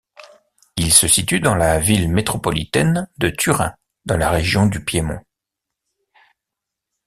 Il 0.77 0.91
se 0.95 1.07
situe 1.07 1.41
dans 1.41 1.53
la 1.53 1.77
ville 1.77 2.11
métropolitaine 2.11 3.07
de 3.19 3.29
Turin 3.29 3.75
dans 4.05 4.17
la 4.17 4.31
région 4.31 4.65
du 4.65 4.83
Piémont. 4.83 5.23